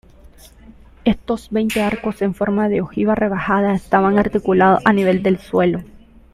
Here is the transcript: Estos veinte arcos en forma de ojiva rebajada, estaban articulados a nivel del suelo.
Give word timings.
Estos 1.05 1.51
veinte 1.51 1.83
arcos 1.83 2.23
en 2.23 2.33
forma 2.33 2.69
de 2.69 2.81
ojiva 2.81 3.13
rebajada, 3.13 3.75
estaban 3.75 4.17
articulados 4.17 4.81
a 4.83 4.93
nivel 4.93 5.21
del 5.21 5.37
suelo. 5.37 5.83